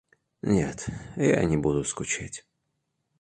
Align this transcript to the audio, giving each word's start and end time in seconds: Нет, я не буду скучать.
Нет, 0.41 0.87
я 1.15 1.43
не 1.43 1.57
буду 1.57 1.83
скучать. 1.83 2.43